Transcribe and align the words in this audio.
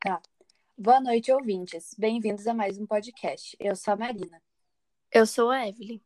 Tá. 0.00 0.18
Boa 0.78 0.98
noite, 0.98 1.30
ouvintes. 1.30 1.94
Bem-vindos 1.98 2.46
a 2.46 2.54
mais 2.54 2.78
um 2.78 2.86
podcast. 2.86 3.54
Eu 3.60 3.76
sou 3.76 3.92
a 3.92 3.96
Marina. 3.98 4.40
Eu 5.12 5.26
sou 5.26 5.50
a 5.50 5.68
Evelyn. 5.68 6.00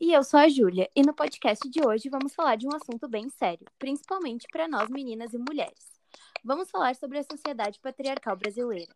E 0.00 0.14
eu 0.14 0.24
sou 0.24 0.40
a 0.40 0.48
Júlia. 0.48 0.90
E 0.96 1.02
no 1.02 1.12
podcast 1.12 1.68
de 1.68 1.86
hoje 1.86 2.08
vamos 2.08 2.34
falar 2.34 2.56
de 2.56 2.66
um 2.66 2.74
assunto 2.74 3.06
bem 3.06 3.28
sério, 3.28 3.66
principalmente 3.78 4.46
para 4.50 4.66
nós 4.66 4.88
meninas 4.88 5.34
e 5.34 5.38
mulheres. 5.38 6.00
Vamos 6.42 6.70
falar 6.70 6.96
sobre 6.96 7.18
a 7.18 7.22
sociedade 7.22 7.78
patriarcal 7.78 8.34
brasileira. 8.36 8.94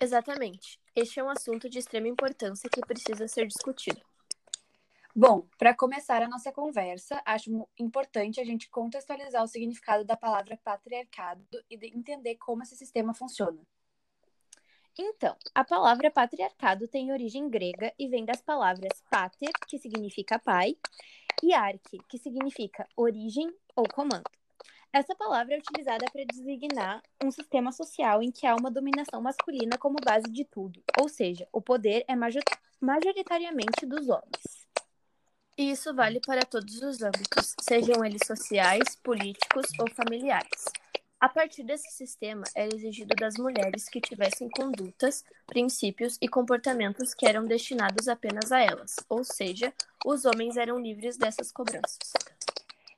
Exatamente. 0.00 0.80
Este 0.92 1.20
é 1.20 1.22
um 1.22 1.30
assunto 1.30 1.70
de 1.70 1.78
extrema 1.78 2.08
importância 2.08 2.68
que 2.68 2.80
precisa 2.80 3.28
ser 3.28 3.46
discutido. 3.46 4.02
Bom, 5.18 5.48
para 5.56 5.74
começar 5.74 6.22
a 6.22 6.28
nossa 6.28 6.52
conversa, 6.52 7.22
acho 7.24 7.66
importante 7.78 8.38
a 8.38 8.44
gente 8.44 8.68
contextualizar 8.68 9.42
o 9.42 9.46
significado 9.46 10.04
da 10.04 10.14
palavra 10.14 10.60
patriarcado 10.62 11.42
e 11.70 11.86
entender 11.86 12.34
como 12.34 12.62
esse 12.62 12.76
sistema 12.76 13.14
funciona. 13.14 13.58
Então, 14.98 15.34
a 15.54 15.64
palavra 15.64 16.10
patriarcado 16.10 16.86
tem 16.86 17.12
origem 17.12 17.48
grega 17.48 17.94
e 17.98 18.08
vem 18.08 18.26
das 18.26 18.42
palavras 18.42 19.02
pater, 19.10 19.48
que 19.66 19.78
significa 19.78 20.38
pai, 20.38 20.76
e 21.42 21.54
arque, 21.54 21.98
que 22.10 22.18
significa 22.18 22.86
origem 22.94 23.50
ou 23.74 23.88
comando. 23.88 24.30
Essa 24.92 25.14
palavra 25.14 25.54
é 25.54 25.58
utilizada 25.58 26.04
para 26.12 26.26
designar 26.26 27.02
um 27.24 27.30
sistema 27.30 27.72
social 27.72 28.22
em 28.22 28.30
que 28.30 28.46
há 28.46 28.54
uma 28.54 28.70
dominação 28.70 29.22
masculina 29.22 29.78
como 29.78 29.96
base 30.04 30.30
de 30.30 30.44
tudo, 30.44 30.84
ou 31.00 31.08
seja, 31.08 31.48
o 31.50 31.62
poder 31.62 32.04
é 32.06 32.14
majoritariamente 32.14 33.86
dos 33.86 34.10
homens. 34.10 34.65
E 35.58 35.70
isso 35.70 35.94
vale 35.94 36.20
para 36.20 36.42
todos 36.42 36.82
os 36.82 37.00
âmbitos, 37.00 37.54
sejam 37.62 38.04
eles 38.04 38.20
sociais, 38.26 38.94
políticos 39.02 39.66
ou 39.80 39.90
familiares. 39.94 40.64
A 41.18 41.30
partir 41.30 41.62
desse 41.62 41.90
sistema, 41.92 42.44
era 42.54 42.74
exigido 42.74 43.14
das 43.16 43.38
mulheres 43.38 43.88
que 43.88 43.98
tivessem 43.98 44.50
condutas, 44.50 45.24
princípios 45.46 46.18
e 46.20 46.28
comportamentos 46.28 47.14
que 47.14 47.24
eram 47.24 47.46
destinados 47.46 48.06
apenas 48.06 48.52
a 48.52 48.60
elas, 48.60 48.96
ou 49.08 49.24
seja, 49.24 49.72
os 50.04 50.26
homens 50.26 50.58
eram 50.58 50.78
livres 50.78 51.16
dessas 51.16 51.50
cobranças. 51.50 52.12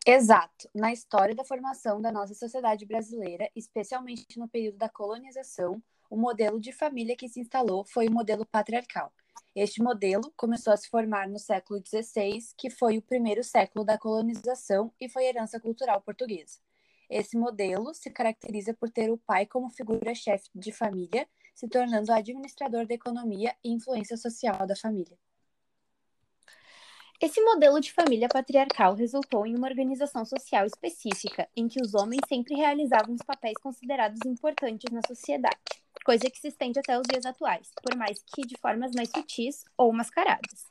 Exato. 0.04 0.68
Na 0.74 0.92
história 0.92 1.36
da 1.36 1.44
formação 1.44 2.00
da 2.00 2.10
nossa 2.10 2.34
sociedade 2.34 2.84
brasileira, 2.84 3.48
especialmente 3.54 4.36
no 4.36 4.48
período 4.48 4.78
da 4.78 4.88
colonização, 4.88 5.80
o 6.10 6.16
modelo 6.16 6.58
de 6.58 6.72
família 6.72 7.14
que 7.14 7.28
se 7.28 7.38
instalou 7.38 7.84
foi 7.84 8.08
o 8.08 8.12
modelo 8.12 8.44
patriarcal. 8.44 9.12
Este 9.60 9.82
modelo 9.82 10.32
começou 10.36 10.72
a 10.72 10.76
se 10.76 10.88
formar 10.88 11.28
no 11.28 11.36
século 11.36 11.82
XVI, 11.84 12.38
que 12.56 12.70
foi 12.70 12.96
o 12.96 13.02
primeiro 13.02 13.42
século 13.42 13.84
da 13.84 13.98
colonização 13.98 14.92
e 15.00 15.08
foi 15.08 15.24
herança 15.24 15.58
cultural 15.58 16.00
portuguesa. 16.00 16.60
Esse 17.10 17.36
modelo 17.36 17.92
se 17.92 18.08
caracteriza 18.08 18.72
por 18.72 18.88
ter 18.88 19.10
o 19.10 19.18
pai 19.18 19.46
como 19.46 19.68
figura-chefe 19.68 20.48
de 20.54 20.70
família, 20.70 21.28
se 21.56 21.66
tornando 21.66 22.12
administrador 22.12 22.86
da 22.86 22.94
economia 22.94 23.52
e 23.64 23.72
influência 23.72 24.16
social 24.16 24.64
da 24.64 24.76
família. 24.76 25.18
Esse 27.20 27.40
modelo 27.40 27.80
de 27.80 27.92
família 27.92 28.28
patriarcal 28.28 28.94
resultou 28.94 29.44
em 29.44 29.56
uma 29.56 29.66
organização 29.66 30.24
social 30.24 30.66
específica, 30.66 31.48
em 31.56 31.66
que 31.66 31.82
os 31.82 31.94
homens 31.94 32.20
sempre 32.28 32.54
realizavam 32.54 33.12
os 33.12 33.22
papéis 33.22 33.58
considerados 33.60 34.20
importantes 34.24 34.92
na 34.92 35.00
sociedade 35.04 35.77
coisa 36.08 36.30
que 36.30 36.40
se 36.40 36.48
estende 36.48 36.78
até 36.78 36.98
os 36.98 37.06
dias 37.06 37.26
atuais, 37.26 37.70
por 37.82 37.94
mais 37.94 38.22
que 38.22 38.40
de 38.40 38.56
formas 38.56 38.92
mais 38.94 39.10
sutis 39.10 39.66
ou 39.76 39.92
mascaradas. 39.92 40.66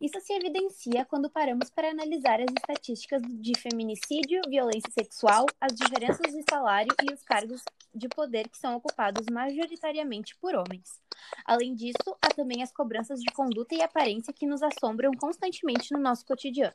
Isso 0.00 0.18
se 0.22 0.32
evidencia 0.32 1.04
quando 1.04 1.28
paramos 1.28 1.68
para 1.68 1.90
analisar 1.90 2.40
as 2.40 2.50
estatísticas 2.58 3.20
de 3.28 3.52
feminicídio, 3.60 4.40
violência 4.48 4.90
sexual, 4.90 5.44
as 5.60 5.74
diferenças 5.74 6.32
de 6.32 6.42
salário 6.48 6.94
e 7.02 7.12
os 7.12 7.22
cargos 7.22 7.62
de 7.94 8.08
poder 8.08 8.48
que 8.48 8.56
são 8.56 8.74
ocupados 8.74 9.26
majoritariamente 9.30 10.34
por 10.36 10.54
homens. 10.54 10.98
Além 11.44 11.74
disso, 11.74 12.16
há 12.22 12.30
também 12.30 12.62
as 12.62 12.72
cobranças 12.72 13.20
de 13.20 13.30
conduta 13.34 13.74
e 13.74 13.82
aparência 13.82 14.32
que 14.32 14.46
nos 14.46 14.62
assombram 14.62 15.10
constantemente 15.12 15.92
no 15.92 16.00
nosso 16.00 16.24
cotidiano. 16.24 16.72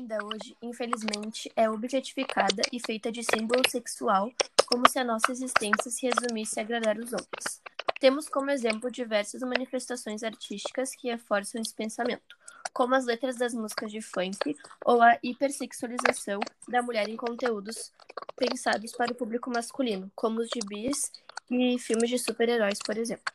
Ainda 0.00 0.18
hoje, 0.24 0.56
infelizmente, 0.62 1.52
é 1.54 1.68
objetificada 1.68 2.62
e 2.72 2.80
feita 2.80 3.12
de 3.12 3.22
símbolo 3.22 3.62
sexual 3.68 4.32
como 4.64 4.88
se 4.88 4.98
a 4.98 5.04
nossa 5.04 5.30
existência 5.30 5.90
se 5.90 6.06
resumisse 6.06 6.58
a 6.58 6.62
agradar 6.62 6.98
os 6.98 7.12
homens. 7.12 7.62
Temos 8.00 8.28
como 8.28 8.50
exemplo 8.50 8.90
diversas 8.90 9.40
manifestações 9.42 10.22
artísticas 10.22 10.94
que 10.94 11.08
reforçam 11.08 11.60
esse 11.60 11.74
pensamento, 11.74 12.36
como 12.72 12.94
as 12.94 13.06
letras 13.06 13.36
das 13.36 13.54
músicas 13.54 13.90
de 13.90 14.00
funk 14.00 14.56
ou 14.84 15.00
a 15.00 15.18
hipersexualização 15.22 16.40
da 16.68 16.82
mulher 16.82 17.08
em 17.08 17.16
conteúdos 17.16 17.92
pensados 18.36 18.92
para 18.92 19.12
o 19.12 19.14
público 19.14 19.50
masculino, 19.50 20.10
como 20.14 20.40
os 20.40 20.48
gibis 20.52 21.10
e 21.50 21.78
filmes 21.78 22.10
de 22.10 22.18
super-heróis, 22.18 22.78
por 22.84 22.98
exemplo. 22.98 23.32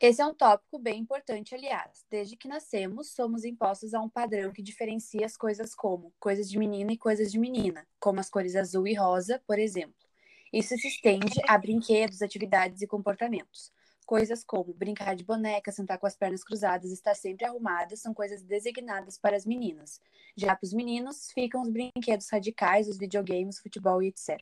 Esse 0.00 0.22
é 0.22 0.26
um 0.26 0.32
tópico 0.32 0.78
bem 0.78 1.00
importante, 1.00 1.54
aliás. 1.54 2.06
Desde 2.08 2.34
que 2.34 2.48
nascemos, 2.48 3.10
somos 3.10 3.44
impostos 3.44 3.92
a 3.92 4.00
um 4.00 4.08
padrão 4.08 4.50
que 4.50 4.62
diferencia 4.62 5.26
as 5.26 5.36
coisas 5.36 5.74
como 5.74 6.10
coisas 6.18 6.48
de 6.48 6.58
menino 6.58 6.90
e 6.90 6.96
coisas 6.96 7.30
de 7.30 7.38
menina, 7.38 7.86
como 7.98 8.18
as 8.18 8.30
cores 8.30 8.56
azul 8.56 8.88
e 8.88 8.94
rosa, 8.94 9.42
por 9.46 9.58
exemplo. 9.58 10.09
Isso 10.52 10.76
se 10.76 10.88
estende 10.88 11.40
a 11.46 11.56
brinquedos, 11.56 12.22
atividades 12.22 12.82
e 12.82 12.86
comportamentos. 12.86 13.72
Coisas 14.04 14.42
como 14.42 14.74
brincar 14.74 15.14
de 15.14 15.22
boneca, 15.22 15.70
sentar 15.70 15.96
com 15.96 16.08
as 16.08 16.16
pernas 16.16 16.42
cruzadas, 16.42 16.90
estar 16.90 17.14
sempre 17.14 17.46
arrumada, 17.46 17.94
são 17.94 18.12
coisas 18.12 18.42
designadas 18.42 19.16
para 19.16 19.36
as 19.36 19.46
meninas. 19.46 20.00
Já 20.36 20.56
para 20.56 20.66
os 20.66 20.72
meninos, 20.72 21.30
ficam 21.32 21.62
os 21.62 21.70
brinquedos 21.70 22.28
radicais, 22.28 22.88
os 22.88 22.98
videogames, 22.98 23.60
futebol 23.60 24.02
e 24.02 24.08
etc. 24.08 24.40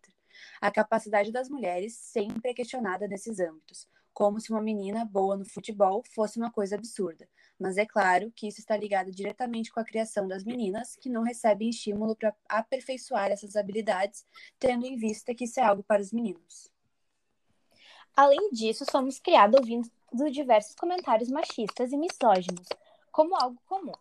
A 0.63 0.71
capacidade 0.71 1.31
das 1.31 1.51
mulheres 1.51 1.95
sempre 1.99 2.53
é 2.53 2.55
questionada 2.55 3.07
nesses 3.07 3.39
âmbitos, 3.39 3.87
como 4.15 4.41
se 4.41 4.51
uma 4.51 4.63
menina 4.63 5.05
boa 5.05 5.37
no 5.37 5.45
futebol 5.45 6.03
fosse 6.15 6.39
uma 6.39 6.51
coisa 6.51 6.77
absurda. 6.77 7.29
Mas 7.59 7.77
é 7.77 7.85
claro 7.85 8.31
que 8.37 8.47
isso 8.47 8.61
está 8.61 8.77
ligado 8.77 9.11
diretamente 9.11 9.73
com 9.73 9.81
a 9.81 9.85
criação 9.85 10.29
das 10.29 10.45
meninas, 10.45 10.95
que 10.97 11.09
não 11.09 11.23
recebem 11.23 11.71
estímulo 11.71 12.15
para 12.15 12.35
aperfeiçoar 12.49 13.31
essas 13.31 13.57
habilidades, 13.57 14.25
tendo 14.59 14.87
em 14.87 14.97
vista 14.97 15.35
que 15.35 15.45
isso 15.45 15.59
é 15.59 15.65
algo 15.65 15.83
para 15.83 16.01
os 16.01 16.13
meninos. 16.13 16.71
Além 18.17 18.51
disso, 18.51 18.85
somos 18.91 19.19
criados 19.19 19.59
ouvindo 19.59 19.91
diversos 20.31 20.75
comentários 20.75 21.29
machistas 21.29 21.93
e 21.93 21.97
misóginos, 21.97 22.69
como 23.11 23.37
algo 23.37 23.61
comum. 23.67 23.93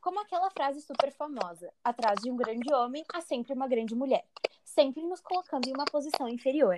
Como 0.00 0.20
aquela 0.20 0.50
frase 0.50 0.80
super 0.80 1.12
famosa: 1.12 1.72
atrás 1.82 2.20
de 2.22 2.30
um 2.30 2.36
grande 2.36 2.72
homem 2.72 3.04
há 3.12 3.20
sempre 3.20 3.52
uma 3.52 3.68
grande 3.68 3.94
mulher, 3.94 4.24
sempre 4.64 5.02
nos 5.02 5.20
colocando 5.20 5.68
em 5.68 5.72
uma 5.72 5.84
posição 5.84 6.28
inferior. 6.28 6.76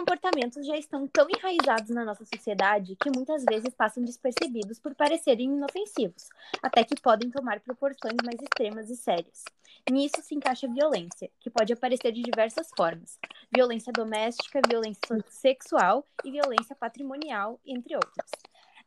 Comportamentos 0.00 0.66
já 0.66 0.78
estão 0.78 1.06
tão 1.06 1.28
enraizados 1.28 1.90
na 1.90 2.06
nossa 2.06 2.24
sociedade 2.24 2.96
que 2.96 3.10
muitas 3.14 3.44
vezes 3.44 3.74
passam 3.74 4.02
despercebidos 4.02 4.78
por 4.78 4.94
parecerem 4.94 5.52
inofensivos, 5.52 6.30
até 6.62 6.82
que 6.82 6.98
podem 7.02 7.30
tomar 7.30 7.60
proporções 7.60 8.16
mais 8.24 8.40
extremas 8.40 8.88
e 8.88 8.96
sérias. 8.96 9.44
Nisso 9.90 10.22
se 10.22 10.34
encaixa 10.34 10.66
a 10.66 10.72
violência, 10.72 11.30
que 11.38 11.50
pode 11.50 11.74
aparecer 11.74 12.12
de 12.12 12.22
diversas 12.22 12.70
formas: 12.74 13.18
violência 13.54 13.92
doméstica, 13.92 14.62
violência 14.66 15.22
sexual 15.28 16.06
e 16.24 16.30
violência 16.30 16.74
patrimonial, 16.74 17.60
entre 17.66 17.94
outras. 17.94 18.30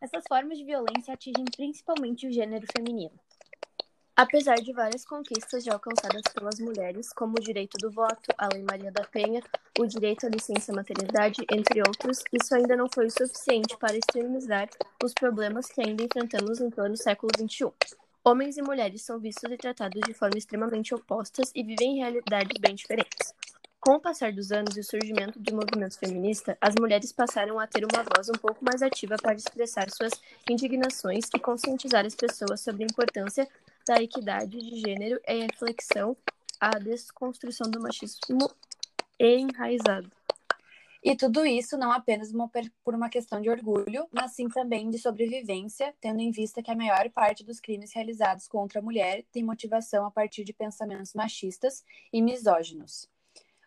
Essas 0.01 0.23
formas 0.27 0.57
de 0.57 0.65
violência 0.65 1.13
atingem 1.13 1.45
principalmente 1.55 2.25
o 2.25 2.31
gênero 2.33 2.65
feminino. 2.75 3.19
Apesar 4.15 4.57
de 4.57 4.71
várias 4.71 5.03
conquistas 5.03 5.63
já 5.63 5.73
alcançadas 5.73 6.21
pelas 6.35 6.59
mulheres, 6.59 7.11
como 7.13 7.33
o 7.35 7.41
direito 7.41 7.79
do 7.79 7.89
voto, 7.89 8.31
a 8.37 8.47
Lei 8.53 8.61
Maria 8.61 8.91
da 8.91 9.03
Penha, 9.05 9.41
o 9.79 9.87
direito 9.87 10.27
à 10.27 10.29
licença 10.29 10.71
maternidade, 10.71 11.43
entre 11.51 11.81
outros, 11.81 12.23
isso 12.31 12.53
ainda 12.53 12.75
não 12.75 12.87
foi 12.93 13.07
o 13.07 13.11
suficiente 13.11 13.75
para 13.75 13.97
extremizar 13.97 14.69
os 15.03 15.15
problemas 15.15 15.65
que 15.65 15.81
ainda 15.81 16.03
enfrentamos 16.03 16.61
em 16.61 16.69
pleno 16.69 16.95
século 16.95 17.31
XXI. 17.35 17.73
Homens 18.23 18.55
e 18.55 18.61
mulheres 18.61 19.01
são 19.01 19.19
vistos 19.19 19.51
e 19.51 19.57
tratados 19.57 19.99
de 20.05 20.13
forma 20.13 20.37
extremamente 20.37 20.93
opostas 20.93 21.51
e 21.55 21.63
vivem 21.63 21.93
em 21.93 21.97
realidades 21.97 22.59
bem 22.59 22.75
diferentes. 22.75 23.33
Com 23.79 23.95
o 23.95 23.99
passar 23.99 24.31
dos 24.31 24.51
anos 24.51 24.77
e 24.77 24.79
o 24.79 24.83
surgimento 24.83 25.39
do 25.39 25.55
movimento 25.55 25.97
feminista, 25.97 26.55
as 26.61 26.75
mulheres 26.75 27.11
passaram 27.11 27.59
a 27.59 27.65
ter 27.65 27.83
uma 27.83 28.03
voz 28.15 28.29
um 28.29 28.39
pouco 28.39 28.63
mais 28.63 28.83
ativa 28.83 29.15
para 29.21 29.33
expressar 29.33 29.89
suas 29.89 30.13
indignações 30.47 31.25
e 31.35 31.39
conscientizar 31.39 32.05
as 32.05 32.15
pessoas 32.15 32.61
sobre 32.61 32.83
a 32.83 32.87
importância 32.87 33.49
da 33.87 34.01
equidade 34.01 34.57
de 34.57 34.79
gênero 34.79 35.19
e 35.27 35.41
a 35.41 35.45
reflexão 35.45 36.15
à 36.59 36.71
desconstrução 36.71 37.69
do 37.69 37.81
machismo 37.81 38.49
enraizado. 39.19 40.09
E 41.03 41.17
tudo 41.17 41.45
isso 41.45 41.77
não 41.77 41.91
apenas 41.91 42.31
uma, 42.31 42.49
por 42.81 42.95
uma 42.95 43.09
questão 43.09 43.41
de 43.41 43.49
orgulho, 43.49 44.07
mas 44.09 44.31
sim 44.35 44.47
também 44.47 44.89
de 44.89 44.97
sobrevivência, 44.97 45.93
tendo 45.99 46.21
em 46.21 46.31
vista 46.31 46.63
que 46.63 46.71
a 46.71 46.75
maior 46.75 47.09
parte 47.09 47.43
dos 47.43 47.59
crimes 47.59 47.93
realizados 47.93 48.47
contra 48.47 48.79
a 48.79 48.81
mulher 48.81 49.25
tem 49.29 49.43
motivação 49.43 50.05
a 50.05 50.11
partir 50.11 50.45
de 50.45 50.53
pensamentos 50.53 51.13
machistas 51.13 51.83
e 52.11 52.21
misóginos. 52.21 53.09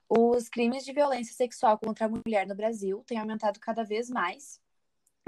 Os 0.08 0.48
crimes 0.48 0.82
de 0.82 0.94
violência 0.94 1.34
sexual 1.34 1.78
contra 1.78 2.06
a 2.06 2.08
mulher 2.08 2.46
no 2.46 2.54
Brasil 2.54 3.04
têm 3.06 3.18
aumentado 3.18 3.60
cada 3.60 3.84
vez 3.84 4.08
mais, 4.08 4.58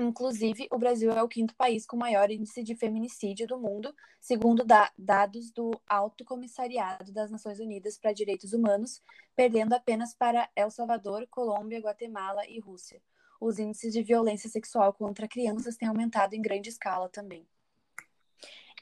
Inclusive, 0.00 0.68
o 0.70 0.78
Brasil 0.78 1.10
é 1.10 1.20
o 1.20 1.28
quinto 1.28 1.56
país 1.56 1.84
com 1.84 1.96
maior 1.96 2.30
índice 2.30 2.62
de 2.62 2.76
feminicídio 2.76 3.48
do 3.48 3.58
mundo, 3.58 3.92
segundo 4.20 4.64
da 4.64 4.92
dados 4.96 5.50
do 5.50 5.72
Alto 5.88 6.24
Comissariado 6.24 7.12
das 7.12 7.32
Nações 7.32 7.58
Unidas 7.58 7.98
para 7.98 8.12
Direitos 8.12 8.52
Humanos, 8.52 9.02
perdendo 9.34 9.72
apenas 9.72 10.14
para 10.14 10.48
El 10.54 10.70
Salvador, 10.70 11.26
Colômbia, 11.28 11.80
Guatemala 11.80 12.46
e 12.46 12.60
Rússia. 12.60 13.02
Os 13.40 13.58
índices 13.58 13.92
de 13.92 14.02
violência 14.04 14.48
sexual 14.48 14.92
contra 14.92 15.26
crianças 15.26 15.76
têm 15.76 15.88
aumentado 15.88 16.34
em 16.34 16.40
grande 16.40 16.68
escala 16.68 17.08
também. 17.08 17.44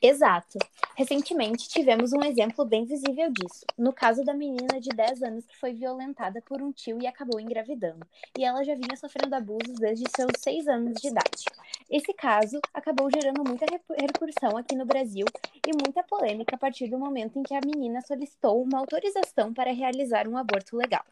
Exato. 0.00 0.58
Recentemente 0.94 1.68
tivemos 1.68 2.12
um 2.12 2.22
exemplo 2.22 2.64
bem 2.64 2.84
visível 2.84 3.30
disso, 3.30 3.64
no 3.78 3.92
caso 3.92 4.24
da 4.24 4.34
menina 4.34 4.78
de 4.78 4.90
10 4.90 5.22
anos 5.22 5.46
que 5.46 5.56
foi 5.56 5.72
violentada 5.72 6.42
por 6.42 6.60
um 6.60 6.70
tio 6.70 7.00
e 7.00 7.06
acabou 7.06 7.40
engravidando, 7.40 8.06
e 8.38 8.44
ela 8.44 8.62
já 8.62 8.74
vinha 8.74 8.96
sofrendo 8.96 9.34
abusos 9.34 9.76
desde 9.78 10.04
seus 10.14 10.32
6 10.38 10.68
anos 10.68 11.00
de 11.00 11.08
idade. 11.08 11.44
Esse 11.90 12.12
caso 12.12 12.60
acabou 12.74 13.10
gerando 13.10 13.42
muita 13.46 13.64
repercussão 13.70 14.56
aqui 14.56 14.74
no 14.74 14.84
Brasil 14.84 15.24
e 15.66 15.72
muita 15.72 16.02
polêmica 16.02 16.56
a 16.56 16.58
partir 16.58 16.88
do 16.88 16.98
momento 16.98 17.38
em 17.38 17.42
que 17.42 17.54
a 17.54 17.60
menina 17.64 18.00
solicitou 18.02 18.62
uma 18.62 18.78
autorização 18.78 19.52
para 19.52 19.72
realizar 19.72 20.28
um 20.28 20.36
aborto 20.36 20.76
legal 20.76 21.04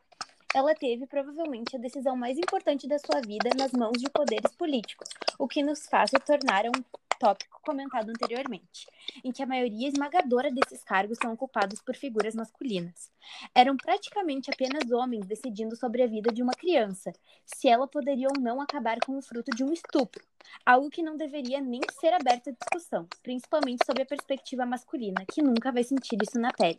ela 0.54 0.72
teve 0.72 1.04
provavelmente 1.04 1.75
a 1.75 1.80
decisão 1.80 2.14
mais 2.16 2.38
importante 2.38 2.87
da 2.87 2.96
sua 2.96 3.20
vida 3.20 3.50
nas 3.58 3.72
mãos 3.72 4.00
de 4.00 4.08
poderes 4.08 4.54
políticos, 4.54 5.08
o 5.37 5.48
que 5.48 5.64
nos 5.64 5.84
faz 5.87 6.12
retornar 6.12 6.64
a 6.64 6.69
um 6.69 6.80
tópico 7.25 7.59
comentado 7.62 8.11
anteriormente, 8.11 8.87
em 9.25 9.32
que 9.32 9.43
a 9.43 9.47
maioria 9.47 9.88
esmagadora 9.88 10.50
desses 10.50 10.85
cargos 10.85 11.17
são 11.17 11.32
ocupados 11.32 11.81
por 11.81 11.97
figuras 11.97 12.35
masculinas. 12.35 13.11
Eram 13.55 13.79
praticamente 13.79 14.50
apenas 14.53 14.91
homens 14.91 15.25
decidindo 15.25 15.75
sobre 15.75 16.03
a 16.03 16.06
vida 16.06 16.31
de 16.31 16.43
uma 16.43 16.53
criança, 16.53 17.15
se 17.47 17.67
ela 17.67 17.88
poderia 17.88 18.29
ou 18.29 18.38
não 18.38 18.61
acabar 18.61 18.99
com 19.00 19.17
o 19.17 19.23
fruto 19.23 19.50
de 19.56 19.65
um 19.65 19.73
estupro, 19.73 20.23
algo 20.67 20.91
que 20.91 21.03
não 21.03 21.17
deveria 21.17 21.62
nem 21.62 21.81
ser 21.99 22.12
aberto 22.12 22.50
à 22.50 22.53
discussão, 22.53 23.09
principalmente 23.23 23.87
sob 23.87 24.03
a 24.03 24.06
perspectiva 24.06 24.67
masculina, 24.67 25.25
que 25.32 25.41
nunca 25.41 25.73
vai 25.73 25.82
sentir 25.82 26.19
isso 26.23 26.38
na 26.38 26.53
pele. 26.53 26.79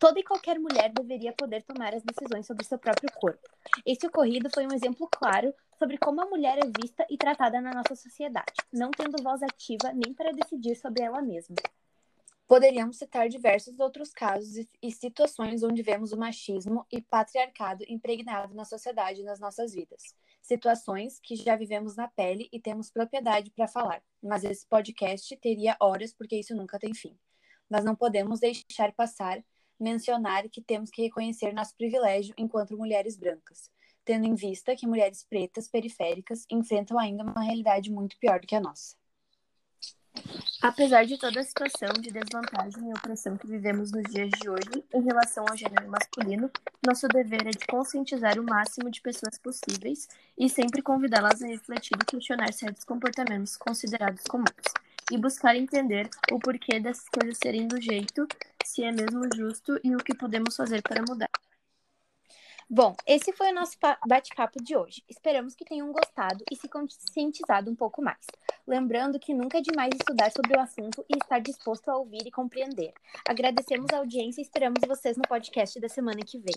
Toda 0.00 0.18
e 0.18 0.24
qualquer 0.24 0.58
mulher 0.58 0.92
deveria 0.92 1.32
poder 1.32 1.62
tomar 1.62 1.94
as 1.94 2.02
decisões 2.02 2.46
sobre 2.46 2.64
seu 2.64 2.78
próprio 2.78 3.12
corpo. 3.12 3.48
Esse 3.86 4.08
ocorrido 4.08 4.50
foi 4.52 4.66
um 4.66 4.74
exemplo 4.74 5.08
claro 5.08 5.54
sobre 5.78 5.98
como 5.98 6.20
a 6.20 6.26
mulher 6.26 6.58
é 6.58 6.82
vista 6.82 7.06
e 7.10 7.16
tratada 7.16 7.60
na 7.60 7.72
nossa 7.72 7.94
sociedade, 7.94 8.52
não 8.72 8.90
tendo 8.90 9.22
voz 9.22 9.42
ativa 9.42 9.92
nem 9.92 10.12
para 10.14 10.32
decidir 10.32 10.74
sobre 10.76 11.02
ela 11.02 11.20
mesma. 11.22 11.56
Poderíamos 12.46 12.98
citar 12.98 13.28
diversos 13.28 13.80
outros 13.80 14.12
casos 14.12 14.66
e 14.82 14.92
situações 14.92 15.62
onde 15.62 15.82
vemos 15.82 16.12
o 16.12 16.16
machismo 16.16 16.86
e 16.92 17.00
patriarcado 17.00 17.84
impregnado 17.88 18.54
na 18.54 18.64
sociedade 18.64 19.22
e 19.22 19.24
nas 19.24 19.40
nossas 19.40 19.72
vidas. 19.72 20.14
Situações 20.42 21.18
que 21.20 21.36
já 21.36 21.56
vivemos 21.56 21.96
na 21.96 22.06
pele 22.06 22.48
e 22.52 22.60
temos 22.60 22.90
propriedade 22.90 23.50
para 23.50 23.66
falar, 23.66 24.02
mas 24.22 24.44
esse 24.44 24.66
podcast 24.66 25.34
teria 25.38 25.76
horas 25.80 26.12
porque 26.12 26.36
isso 26.36 26.54
nunca 26.54 26.78
tem 26.78 26.92
fim. 26.92 27.18
Mas 27.68 27.82
não 27.82 27.96
podemos 27.96 28.40
deixar 28.40 28.92
passar 28.92 29.42
mencionar 29.80 30.48
que 30.48 30.62
temos 30.62 30.90
que 30.90 31.02
reconhecer 31.02 31.52
nosso 31.52 31.74
privilégio 31.76 32.34
enquanto 32.38 32.76
mulheres 32.76 33.16
brancas 33.16 33.73
tendo 34.04 34.26
em 34.26 34.34
vista 34.34 34.76
que 34.76 34.86
mulheres 34.86 35.24
pretas 35.24 35.68
periféricas 35.68 36.44
enfrentam 36.50 36.98
ainda 36.98 37.22
uma 37.22 37.42
realidade 37.42 37.90
muito 37.90 38.16
pior 38.18 38.40
do 38.40 38.46
que 38.46 38.54
a 38.54 38.60
nossa. 38.60 38.94
Apesar 40.62 41.04
de 41.04 41.18
toda 41.18 41.40
a 41.40 41.44
situação 41.44 41.92
de 42.00 42.10
desvantagem 42.10 42.88
e 42.88 42.92
opressão 42.92 43.36
que 43.36 43.46
vivemos 43.46 43.90
nos 43.90 44.04
dias 44.04 44.30
de 44.40 44.48
hoje 44.48 44.84
em 44.94 45.02
relação 45.02 45.44
ao 45.48 45.56
gênero 45.56 45.90
masculino, 45.90 46.50
nosso 46.86 47.08
dever 47.08 47.46
é 47.46 47.50
de 47.50 47.66
conscientizar 47.66 48.38
o 48.38 48.44
máximo 48.44 48.90
de 48.90 49.00
pessoas 49.00 49.38
possíveis 49.38 50.08
e 50.38 50.48
sempre 50.48 50.80
convidá-las 50.80 51.42
a 51.42 51.46
refletir 51.46 51.98
e 52.00 52.04
questionar 52.04 52.52
certos 52.52 52.84
comportamentos 52.84 53.56
considerados 53.56 54.22
comuns, 54.22 54.48
e 55.10 55.18
buscar 55.18 55.56
entender 55.56 56.08
o 56.32 56.38
porquê 56.38 56.80
dessas 56.80 57.08
coisas 57.08 57.36
serem 57.36 57.66
do 57.68 57.80
jeito, 57.80 58.26
se 58.64 58.82
é 58.84 58.92
mesmo 58.92 59.28
justo 59.34 59.78
e 59.84 59.94
o 59.94 59.98
que 59.98 60.14
podemos 60.14 60.56
fazer 60.56 60.80
para 60.82 61.02
mudar. 61.02 61.43
Bom, 62.68 62.94
esse 63.06 63.32
foi 63.32 63.50
o 63.50 63.54
nosso 63.54 63.76
bate-papo 64.06 64.62
de 64.62 64.74
hoje. 64.74 65.04
Esperamos 65.08 65.54
que 65.54 65.64
tenham 65.64 65.92
gostado 65.92 66.42
e 66.50 66.56
se 66.56 66.66
conscientizado 66.66 67.70
um 67.70 67.74
pouco 67.74 68.00
mais. 68.00 68.26
Lembrando 68.66 69.18
que 69.18 69.34
nunca 69.34 69.58
é 69.58 69.60
demais 69.60 69.90
estudar 69.94 70.32
sobre 70.32 70.56
o 70.56 70.60
assunto 70.60 71.04
e 71.08 71.16
estar 71.16 71.40
disposto 71.40 71.90
a 71.90 71.96
ouvir 71.96 72.26
e 72.26 72.30
compreender. 72.30 72.94
Agradecemos 73.28 73.92
a 73.92 73.98
audiência 73.98 74.40
e 74.40 74.44
esperamos 74.44 74.80
vocês 74.86 75.16
no 75.16 75.24
podcast 75.28 75.78
da 75.78 75.88
semana 75.88 76.22
que 76.24 76.38
vem. 76.38 76.56